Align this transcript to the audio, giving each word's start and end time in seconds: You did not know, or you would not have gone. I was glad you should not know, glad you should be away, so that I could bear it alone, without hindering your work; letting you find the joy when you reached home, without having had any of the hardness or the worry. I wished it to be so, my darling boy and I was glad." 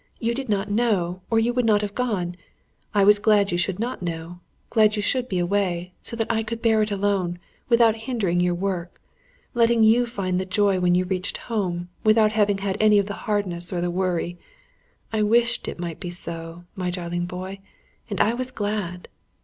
You 0.19 0.33
did 0.33 0.49
not 0.49 0.71
know, 0.71 1.21
or 1.29 1.37
you 1.37 1.53
would 1.53 1.63
not 1.67 1.81
have 1.83 1.93
gone. 1.93 2.35
I 2.91 3.03
was 3.03 3.19
glad 3.19 3.51
you 3.51 3.57
should 3.59 3.77
not 3.77 4.01
know, 4.01 4.39
glad 4.71 4.95
you 4.95 5.01
should 5.03 5.29
be 5.29 5.37
away, 5.37 5.93
so 6.01 6.15
that 6.15 6.25
I 6.27 6.41
could 6.41 6.59
bear 6.59 6.81
it 6.81 6.89
alone, 6.89 7.37
without 7.69 7.95
hindering 8.09 8.39
your 8.39 8.55
work; 8.55 8.99
letting 9.53 9.83
you 9.83 10.07
find 10.07 10.39
the 10.39 10.45
joy 10.47 10.79
when 10.79 10.95
you 10.95 11.05
reached 11.05 11.37
home, 11.37 11.87
without 12.03 12.31
having 12.31 12.57
had 12.57 12.77
any 12.79 12.97
of 12.97 13.05
the 13.05 13.13
hardness 13.29 13.71
or 13.71 13.79
the 13.79 13.91
worry. 13.91 14.39
I 15.13 15.21
wished 15.21 15.67
it 15.67 15.77
to 15.77 15.93
be 15.97 16.09
so, 16.09 16.63
my 16.75 16.89
darling 16.89 17.27
boy 17.27 17.59
and 18.09 18.19
I 18.19 18.33
was 18.33 18.49
glad." 18.49 19.07